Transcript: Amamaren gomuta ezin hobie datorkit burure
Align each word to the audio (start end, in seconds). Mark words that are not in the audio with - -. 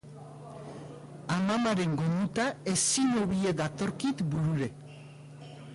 Amamaren 1.35 1.93
gomuta 1.99 2.47
ezin 2.75 3.13
hobie 3.19 3.55
datorkit 3.61 4.25
burure 4.33 4.75